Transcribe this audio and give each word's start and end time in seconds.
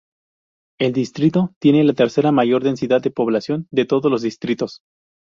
El 0.79 0.93
distrito 0.93 1.53
tiene 1.59 1.83
la 1.83 1.93
tercera 1.93 2.31
mayor 2.31 2.63
densidad 2.63 3.03
de 3.03 3.11
población 3.11 3.67
de 3.69 3.85
todos 3.85 4.11
los 4.11 4.23
distritos. 4.23 4.81